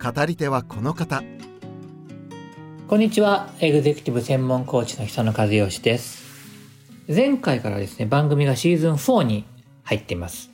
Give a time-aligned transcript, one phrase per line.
[0.00, 1.24] 語り手はこの方。
[2.86, 3.48] こんにちは。
[3.58, 6.22] エグゼクティブ専門コーチの久野和義です。
[7.08, 9.44] 前回からですね番組がシーズン4に
[9.82, 10.50] 入っています。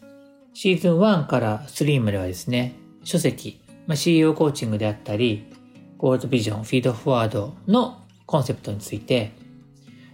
[0.55, 5.53] シーズン1から3まではですね書籍、まあ、CEO コーチングであったり
[5.99, 9.33] ゴールドビジョンフィードフォワードのコンセプトについて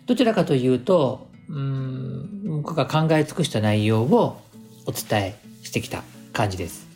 [0.06, 4.40] どちらかというとうん僕が考え尽くした内容を
[4.86, 6.02] お伝えしてきた
[6.32, 6.89] 感じです。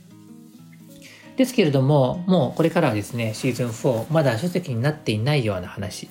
[1.36, 6.08] ですけれども、もうこれからはですね、シーズン4、まだ書籍になっていないような話。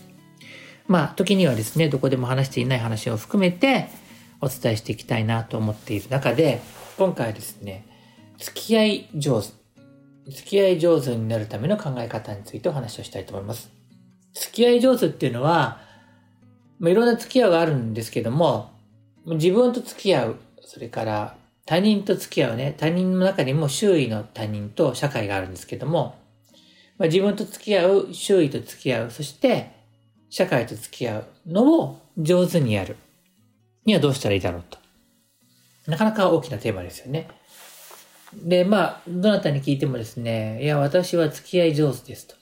[0.87, 3.87] まあ、時にはですね、どこでも話していない話を含めて
[4.41, 6.61] お伝えしていきたいなと思っている中で、
[6.97, 7.85] 今回はですね、
[8.37, 9.49] 付き合い上手。
[10.29, 13.71] 付き合い上手になるための考え方についてお話をしたいと思います。
[14.33, 15.81] 付き合い上手っていうのは、
[16.79, 18.71] まあ、いろんな付き合いがあるんですけども、
[19.25, 26.19] 自分と付き合う、それから他人と付き合うね、他人の中にも周囲の他人と社会があるんですけども、
[26.97, 29.71] まあ、自分と付き合う、周囲と付き合う、そして
[30.29, 32.97] 社会と付き合うのを上手にやる
[33.85, 34.77] にはどうしたらいいだろうと。
[35.87, 37.27] なかなか大きなテーマですよね。
[38.33, 42.35] で、まあ、どなたに聞いてもですね、いや、私は付き合い上手ですと。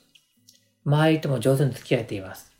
[0.84, 2.52] 周りとも上手に付き合えています。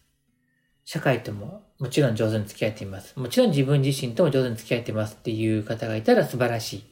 [0.84, 3.18] 社会とももちろん上手に付き合えています。
[3.18, 6.84] もちろん自分自身とも上手に付き合えてますっていう方がいたら素晴らしい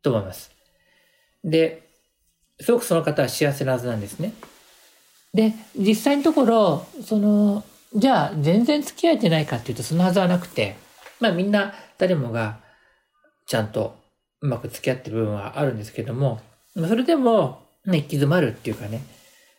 [0.00, 0.52] と思います。
[1.42, 1.82] で、
[2.60, 4.32] すごくその方は幸せなはずなんですね。
[5.34, 7.64] で、実際のところ、その、
[7.96, 10.76] じゃあ全然付き合えてないかっていうとそのはずはなくて、
[11.18, 12.60] まあみんな誰もが
[13.48, 13.98] ちゃんと
[14.40, 16.40] うまく付き合ってる部分はあるんですけども、
[16.76, 19.02] それでも、ね、行き詰まるっていうかね、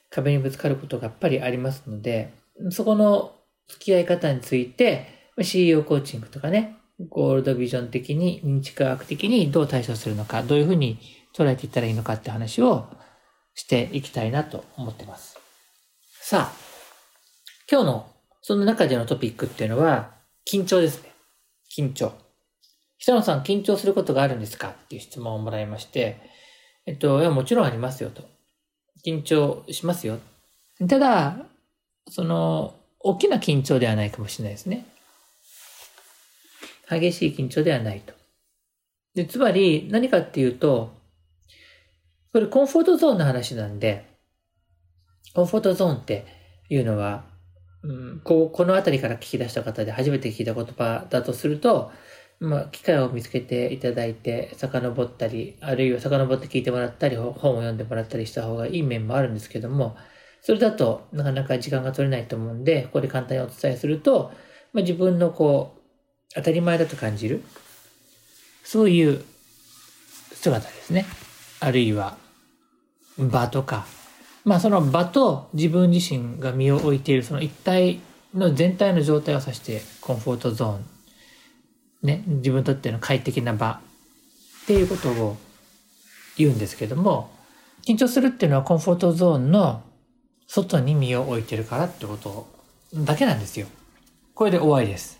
[0.09, 2.31] 壁にぶつかることがやっぱりありますので、
[2.69, 3.33] そこの
[3.69, 5.07] 付き合い方について、
[5.41, 6.75] CEO コーチングとかね、
[7.07, 10.99] ゴールドビジョン的に、認知科学的にどう対処するのか、どういうふうに
[11.33, 12.87] 捉えていったらいいのかって話を
[13.53, 15.39] していきたいなと思ってます。
[16.21, 16.53] さあ、
[17.71, 18.07] 今日の
[18.41, 20.15] その中でのトピックっていうのは、
[20.45, 21.11] 緊張ですね。
[21.77, 22.13] 緊張。
[22.97, 26.19] 久野さん、緊張することがあるんですかっていう質問をもらいまして、
[26.85, 28.23] えっと、いや、もちろんありますよと。
[29.05, 30.19] 緊張しますよ。
[30.87, 31.45] ただ、
[32.09, 34.85] その、大きな緊張ではないかもしれないですね。
[36.89, 38.13] 激しい緊張ではないと。
[39.15, 40.97] で、つまり何かっていうと、
[42.33, 44.05] これコンフォートゾーンの話なんで、
[45.33, 46.25] コンフォートゾーンって
[46.69, 47.25] いうのは、
[47.83, 51.91] うん、ここの辺りから聞き出した方で初めて聞いた言葉だとすると、
[52.39, 59.97] まあ、機会を見つけていただいて、遡ったり、あるいは遡って聞いてもらったり、本を読んでもらったりした方がいい面もあるんですけども、
[60.41, 64.31] それだとなかなか時間が取れないと思うんで、ここで簡単にお伝えすると、
[64.73, 65.79] まあ、自分のこう、
[66.35, 67.43] 当たり前だと感じる、
[68.63, 69.23] そういう
[70.33, 71.05] 姿ですね。
[71.59, 72.17] あるいは、
[73.17, 73.85] 場とか、
[74.45, 77.99] まあその場と自分自身が身を置いているその一体
[78.33, 80.85] の全体の状態を指してコンフォートゾーン、
[82.03, 83.81] ね、自分にとっての快適な場
[84.63, 85.37] っていうことを
[86.37, 87.31] 言うんですけども、
[87.85, 89.83] 緊張するっていうのはコンフォートゾーンの
[90.51, 92.47] 外に身を置いてるからってこと
[92.91, 93.67] だけなんですよ。
[94.33, 95.19] これで終わりです。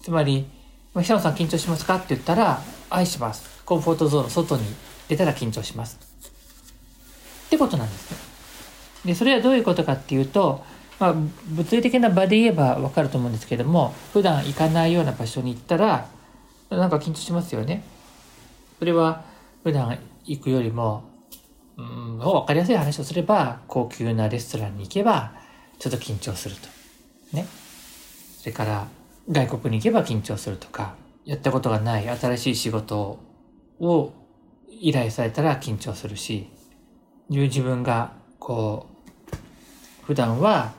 [0.00, 0.46] つまり、
[0.94, 3.62] 久野さん緊張しますかって言ったら、愛します。
[3.66, 4.64] コンフォートゾーンの外に
[5.06, 5.98] 出たら緊張します。
[7.46, 8.16] ってことなんですね。
[9.04, 10.64] で、それはどういうことかっていうと、
[10.98, 16.08] まあ、物理的な場で言えばわかると思うんですけども、普段行かないような場所に行ったら、
[16.70, 17.84] なんか緊張しますよね。
[18.78, 19.24] それは
[19.62, 21.04] 普段行くよりも
[21.76, 25.32] うん、分かりやすい話をすれば、高級なレストランに行けば、
[25.78, 26.68] ちょっと緊張すると。
[27.32, 27.46] ね。
[28.38, 28.88] それから、
[29.30, 30.94] 外国に行けば緊張するとか、
[31.24, 33.18] やったことがない新しい仕事
[33.80, 34.12] を
[34.68, 36.48] 依頼されたら緊張するし、
[37.28, 38.86] 自分が、こ
[39.32, 40.72] う、普段は、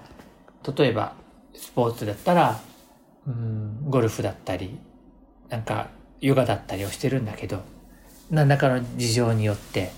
[0.78, 1.14] 例えば、
[1.54, 2.60] スポーツだったら、
[3.28, 4.80] うん、ゴルフだったり、
[5.50, 5.90] なんか、
[6.22, 7.64] ヨガだったりをしてるんだけど、
[8.30, 9.92] 何らかの事情によって、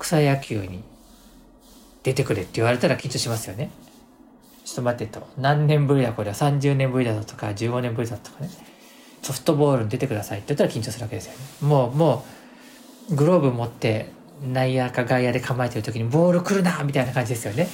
[0.00, 0.82] 草野球に
[2.02, 3.70] 出てくれって言われたら緊張しますよね。
[4.64, 5.26] ちょっと待ってと。
[5.38, 8.50] 何年ぶりだこれは30年ぶりだとか15年ぶりだとかね。
[9.22, 11.38] ソフトボールに出てくださいって言ったら緊張するわけですよね。
[11.60, 12.24] もう、も
[13.10, 14.10] う、グローブ持って
[14.42, 17.68] 内野か外野で構えてる時にボール来るなみたいな感じですよね。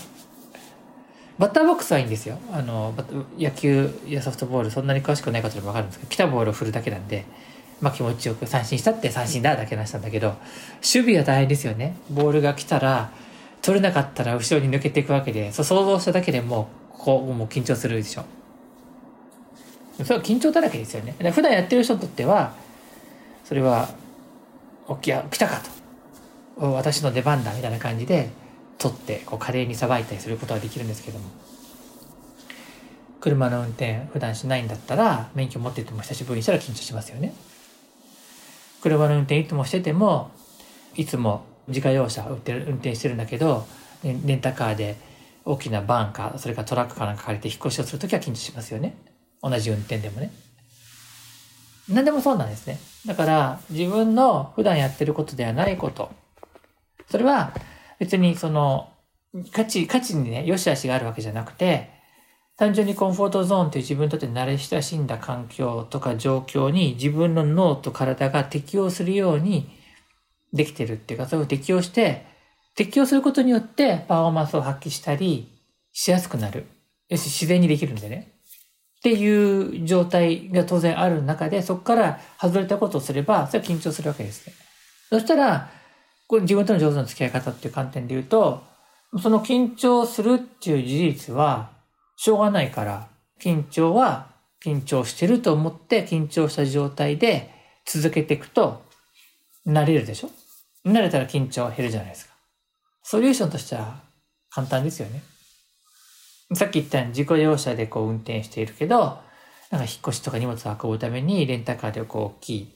[1.38, 2.38] バッターボックスはいいんですよ。
[2.50, 2.94] あの、
[3.38, 7.24] 野球やソフトボールそんなに詳しくない方でもわかるんですけど、来たボールを振るだけなんで、
[7.80, 10.28] まあ気持ちよく三振したって三振だだけなしたんだけど、
[10.76, 11.96] 守備は大変ですよね。
[12.10, 13.10] ボールが来たら、
[13.62, 18.24] 取れなかったら後ろに抜けていくわけで、そう想像しただけでもう、こう、もう緊張するでしょ。
[20.02, 21.14] それは緊張だらけですよね。
[21.32, 22.54] 普段やってる人にとっては、
[23.44, 23.88] それは、
[24.88, 25.60] 起きや、来たか
[26.56, 26.72] と。
[26.72, 28.30] 私の出番だみたいな感じで、
[28.78, 31.24] 取ってこう華麗にさばいたりすることはできるんですけども
[33.20, 37.34] 車の運転普段しないんだったら免許持ってても久しぶりにしたら緊張しますよね
[38.86, 40.30] 車の運転いつもしてても
[40.94, 43.66] いつも自家用車運転運転してるんだけど
[44.04, 44.96] レンタカーで
[45.44, 48.96] 大きなバンかそれからトラックかなんか借りて引っ越しをするときは緊張しますよね。
[49.42, 50.30] 同じ運転でもね。
[51.88, 52.78] 何でもそうなんですね。
[53.06, 56.12] だから自分の普段やってることではないこと。
[57.10, 57.52] それは
[57.98, 58.92] 別にその、
[59.52, 61.90] 価値、価値にね、良し悪しがあるわけじゃなくて、
[62.56, 69.68] 単純にコンフォートゾーンという自分にとって慣れ親しんだ環境とか状況に自分の脳と体が適応するように
[70.54, 72.24] できてるっていうか、それを適応して、
[72.74, 75.48] 適応することによってパフォーマンスを発揮したり
[75.92, 76.66] しやすくなる。
[77.08, 78.32] 要するに自然にできるんでね。
[78.98, 84.54] っていう状態が当然ある中で、そこから外れたことをすれば、それは緊張するわけですね。
[85.10, 85.70] そしたら、
[86.26, 88.64] これ自分との上手な付き合い方っていう観点で言うと、
[89.22, 91.75] その緊張するっていう事実は、
[92.16, 93.08] しょうがないから、
[93.40, 94.34] 緊張は
[94.64, 97.50] 緊張してると思って緊張した状態で
[97.86, 98.82] 続けていくと、
[99.66, 100.30] 慣れるでしょ？
[100.84, 102.34] 慣れたら緊張は減るじゃないですか。
[103.02, 104.00] ソリューションとしては
[104.50, 105.22] 簡単ですよね。
[106.54, 109.18] さっき言ったように自己用車でこう運転しているけど、
[109.70, 112.72] なんか引っ越しとか荷物を運ぶためにレンタカーでこう大きい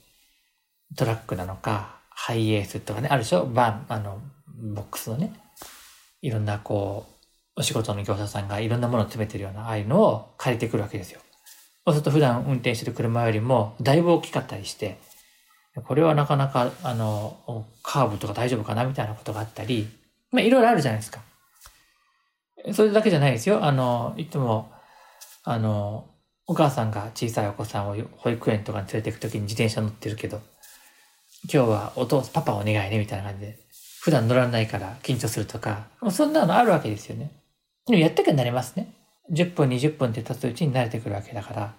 [0.96, 3.46] トラックなのか、ハイエースとかね、あるでしょ？
[3.46, 4.20] バン、あの、
[4.74, 5.32] ボックスのね。
[6.20, 7.19] いろんなこう、
[7.60, 11.20] お仕事の業者さんがいろんなものを詰めてるような、ああいうのを借りてくるわけですよ。
[11.84, 14.96] そうすると普段運転してる車よりもだいぶ大きかったりして、
[15.86, 19.88] これはなかなか、あの、カーブとか大丈夫かなみたいなことがあったり、
[20.32, 21.20] まあいろいろあるじゃないですか。
[22.72, 23.62] それだけじゃないですよ。
[23.62, 24.72] あの、いつも、
[25.44, 26.08] あの、
[26.46, 30.40] お母さんが小さいお子さんを保育園とかに連れて行くときに自転車乗ってるけど、
[31.52, 33.58] 今日はお父パパお願いね、みたいな感じで。
[34.00, 37.39] 普段乗らないから緊張するとか、そんなのあるわけですよね。
[37.90, 38.92] でもやってくなれますね。
[39.32, 41.74] 10分、20分って経つうちに慣れてくるわけだから、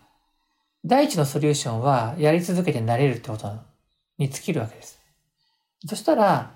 [0.86, 3.52] 第一のソリューションはやり続けて慣れるってこと
[4.18, 5.00] に尽きるわけです。
[5.88, 6.52] そしたら、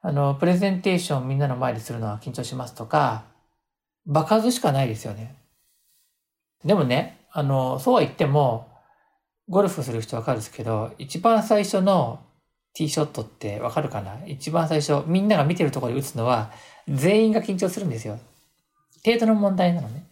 [0.00, 3.24] あの、プレゼンテーションみんなの前でするのは緊張しますとか、
[4.06, 5.36] 場数しかないですよね。
[6.64, 8.68] でもね、あの、そうは言っても、
[9.48, 12.20] ゴルフする人わかるんですけど、一番最初の
[12.74, 14.18] ティーショットってわかるかな？
[14.26, 16.52] 一番最初、みんなが見てるところで打つのは、
[16.88, 18.18] 全員が緊張するんですよ。
[19.04, 20.06] 程度の問題なのね。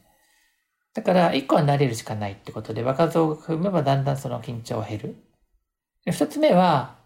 [0.95, 5.17] だから、一個は慣れるしかないってことで、若造を踏めばだんだんその緊張は減る。
[6.07, 6.97] 二つ目は、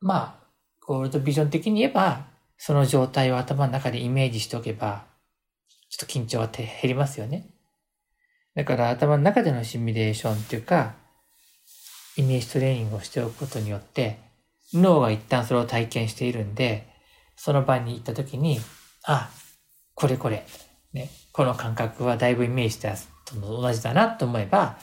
[0.00, 0.46] まあ、
[0.86, 5.04] ゴールドビジョン的に言えば、その状態を頭の中でイメージしておけば、
[5.90, 7.50] ちょっと緊張は減りますよね。
[8.54, 10.94] だから頭の中でのシミュレーションっていうか、
[12.16, 14.18] イメージトレーニングをしておくことによって、
[14.72, 16.86] 脳が一旦それを体験しているんで、
[17.36, 18.58] その場に行った時に、
[19.04, 19.30] あ、
[19.94, 20.46] これこれ、
[20.96, 24.78] ね、この感覚はだいぶイメージしたと同じだなと思えば、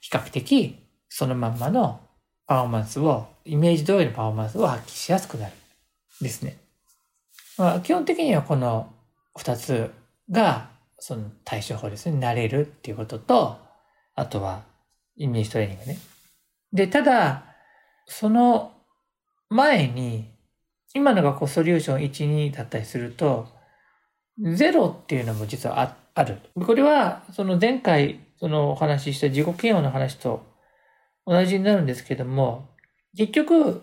[0.00, 0.78] 比較的
[1.08, 2.00] そのまんまの
[2.46, 5.52] パフォーマンスを、イメージ通りのパフォーマンスを発揮しやすくなる。
[6.20, 6.58] ですね。
[7.56, 8.92] まあ、基本的にはこの
[9.36, 9.90] 二つ
[10.30, 12.18] が、その対処法ですね。
[12.18, 13.58] 慣れるっていうことと、
[14.14, 14.62] あとは
[15.16, 15.98] イメージトレーニングね。
[16.72, 17.44] で、ただ、
[18.06, 18.72] その
[19.48, 20.30] 前に、
[20.94, 23.48] 今のがこうソリューション1、2だったりすると、
[24.40, 26.38] 0っていうのも実はあある。
[26.54, 30.44] これは、その前回、そのお話しした自己嫌悪の話と
[31.26, 32.68] 同じになるんですけども、
[33.16, 33.82] 結局、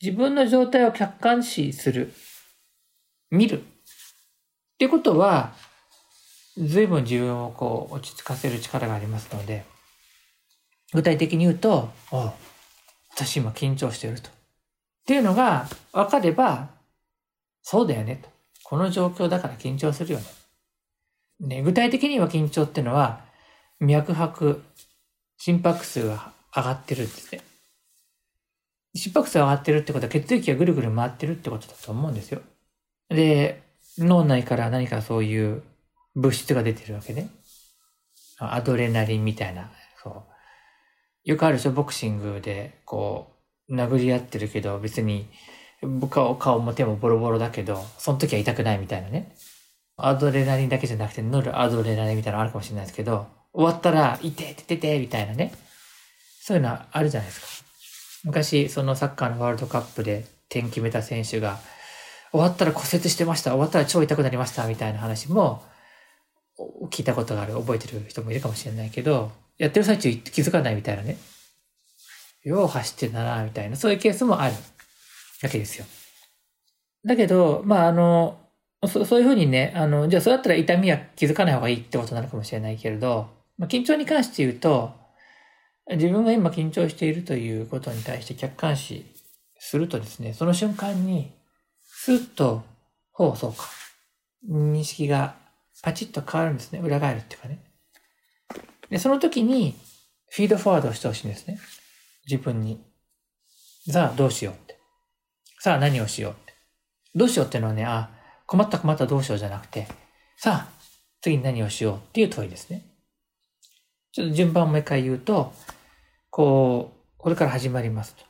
[0.00, 2.12] 自分の状態を客観視する。
[3.30, 3.60] 見る。
[3.60, 3.62] っ
[4.78, 5.54] ていうことは、
[6.56, 9.64] 随分自分をこう落ち着かせる力がありますので、
[10.92, 12.32] 具体的に言うと、あ
[13.14, 14.30] 私今緊張してると。
[14.30, 14.32] っ
[15.06, 16.68] ていうのが分かれば、
[17.62, 18.39] そうだよねと。
[18.70, 20.24] この状況だから緊張するよね。
[21.40, 23.24] ね具体的には緊張ってのは、
[23.80, 24.62] 脈拍、
[25.38, 27.42] 心拍数が上がってるんですね。
[28.94, 32.42] 心拍数が上がってるってことは血液がぐるぐる回ってるってことだと思うんですよ。
[33.08, 33.60] で、
[33.98, 35.64] 脳内から何かそういう
[36.14, 37.28] 物質が出てるわけね。
[38.38, 39.68] アドレナリンみたいな、
[40.00, 40.10] そ
[41.26, 41.28] う。
[41.28, 41.72] よくあるでしょ？
[41.72, 43.32] ボクシングで、こ
[43.68, 45.28] う、殴り合ってるけど、別に、
[46.10, 49.34] 顔顔も手もボロボロだけど、その時は痛くないみたいなね。
[49.96, 55.52] アドレナリンだけじゃなくて、乗るアドレナリンみたいなのあるかもしれないですけど、終わったら、いててててみたいなね。
[56.42, 57.64] そういうのはあるじゃないですか。
[58.24, 61.58] 昔、そのサッカーのワールドカップで点決めた選手が、
[62.32, 65.62] 終わったら骨折してました、終わったら超痛くなりました、みたいな話も、
[66.90, 71.16] 聞いたことがある、覚えてる人もいるかもしれないけど、やってる最中気づかないみたいなね。
[72.44, 74.54] よう走ってんだな、みたいな、そういうケースもある
[75.42, 75.86] わけですよ。
[77.04, 78.38] だけど、まあ、あの、
[78.86, 83.28] そそういうふうにね、あの、じゃあそうだったら痛みは気づかない方がいいってことなのかもしれないけれど、
[83.58, 84.92] まあ、緊張に関して言うと、
[85.90, 89.04] 自分が今緊張しているということに対して客観視
[89.58, 91.32] するとですね、その瞬間に、
[91.84, 92.62] スッと、
[93.12, 93.68] ほう、そうか。
[94.48, 95.34] 認識が
[95.82, 96.80] パチッと変わるんですね。
[96.80, 97.58] 裏返るっていうかね。
[98.88, 99.76] で、その時に、
[100.30, 101.58] フィードフォワードをしてほしいんですね。
[102.26, 102.82] 自分に。
[103.90, 104.79] さあ、どうしようって。
[105.62, 107.18] さあ、何をしよう。
[107.18, 108.08] どうしようっていうのはね、あ、
[108.46, 109.86] 困った困ったどうしようじゃなくて、
[110.38, 110.68] さあ、
[111.20, 112.86] 次に何をしようっていう問いですね。
[114.10, 115.52] ちょっと順番をもう一回言うと、
[116.30, 118.24] こう、これから始まりますと。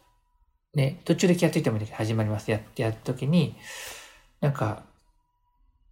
[0.74, 3.54] ね、途中で気がついてもいいけど始まりますやってやった時に、
[4.40, 4.82] なんか、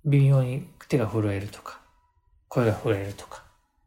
[0.04, 1.80] 微妙に手が震えるとか、
[2.48, 3.44] 声が震えるとか、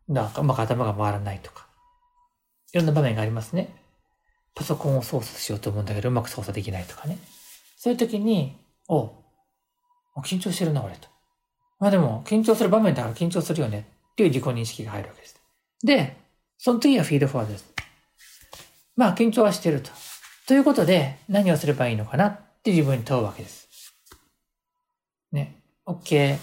[0.08, 1.68] なんかうまく頭が回らないとか、
[2.72, 3.76] いろんな場面がありますね。
[4.56, 7.18] パソコンを操作しようと思うんだけど、うまく操作できないとかね。
[7.84, 8.56] そういう時に、
[8.88, 9.12] お
[10.18, 11.08] 緊張してるな、俺と。
[11.80, 15.42] まあでも、緊張する場面だから緊張するよねっていう自己認識が入るわけです。
[15.84, 16.16] で、
[16.60, 17.66] その次はフィードフォワードです。
[18.96, 19.90] まあ、緊張はしてると。
[20.46, 22.28] ということで、何をすればいいのかな？
[22.28, 23.68] って自分に問うわけです。
[25.32, 25.56] ね。
[25.88, 26.38] OK。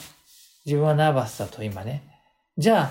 [0.67, 2.03] 自分はナーバスだと今ね。
[2.57, 2.91] じゃ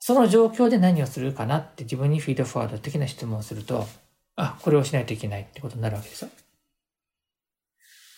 [0.00, 1.60] その状況で何をするかな？
[1.60, 3.86] って自分にフィードフォワード的な質問をすると、
[4.36, 6.30] あ、これをしないといけないってことになるわけですよ。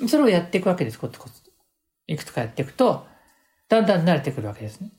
[0.08, 1.42] それをやっていくわけです、コツコツ。
[2.06, 3.06] いくつかやっていくと、
[3.68, 4.90] だんだん慣れてくるわけですね。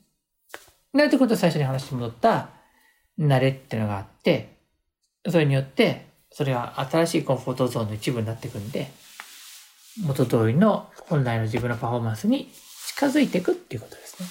[0.94, 2.50] 慣れてくると最初に話に戻った
[3.20, 4.58] 慣れっていうのがあって、
[5.30, 8.92] それによって、それが新しいコンフォートゾーンの一部になっていくんで、
[10.04, 12.52] 元通りの本来の自分のパフォーマンスに
[12.88, 14.30] 近づいていくっていうことですね。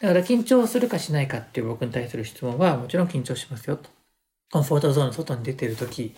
[0.00, 3.88] だから緊張するかしないかっていう僕に対する質問はもちろん緊張しますよと。
[4.50, 6.14] コンフォートゾーンの外に出てるとき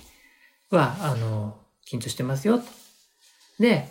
[0.74, 1.56] は、あの、
[1.90, 2.64] 緊張してますよと。
[3.58, 3.88] で、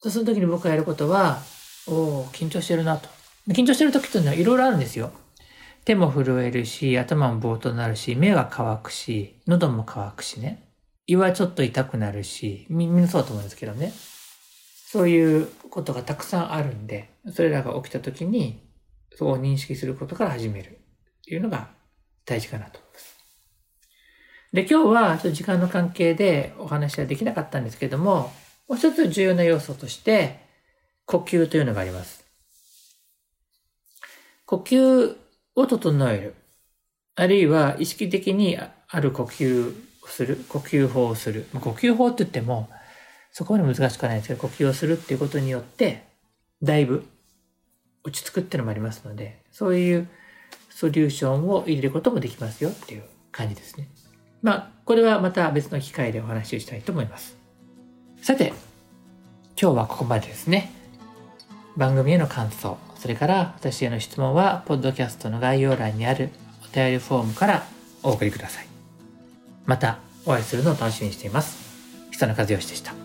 [0.00, 1.38] その時に僕がやることは、
[1.86, 3.08] おお緊張してるなと。
[3.48, 5.12] 緊張してる時っていうのはいろいろあるんですよ。
[5.84, 10.68] 手も震えるし、頭もぼーっとなるし、目は乾くし、喉も乾くしね。
[11.06, 13.92] 胃はちょっと痛くなるし、みんなそうだと思うんですけどね。
[14.90, 18.62] そういうことがたくさんあるんで、それらが起きた時に、
[19.16, 20.72] そう認識することから始めるっ
[21.24, 21.68] ていうのが
[22.24, 23.13] 大事かなと思います。
[24.54, 28.32] で、今日はちょっと時間の関係でお話はできなかったんですけども、
[28.68, 30.38] もう一つ重要な要素として、
[31.06, 32.24] 呼吸というのがあります。
[34.46, 35.16] 呼吸
[35.56, 36.34] を整える。
[37.16, 40.44] あるいは意識的にある呼吸をする。
[40.48, 41.48] 呼吸法をする。
[41.52, 42.68] 呼吸法って言っても、
[43.32, 46.04] そこまで難しくないですけど、呼吸をするっていうことによって、
[46.62, 47.04] だいぶ
[48.04, 50.08] 落ち着くっていうのもありますので、そういう
[50.70, 53.88] ソリューションを入れることもできますよっていう感じですね。
[54.44, 57.34] まあ、これはまた別の機会でお話をしたいと思います。
[58.20, 58.52] さて、
[59.58, 60.70] 今日はここまでですね。
[61.78, 66.28] 番組への感想、それから私への質問は、ポッドキャストの概要欄にある
[66.62, 67.66] お便りフォームから
[68.02, 68.66] お送りください。
[69.64, 71.56] またお会いするのを楽しみにしています。
[72.10, 73.03] 久野和義でした。